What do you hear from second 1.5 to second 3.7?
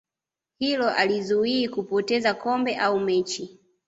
kupoteza kombe au mechi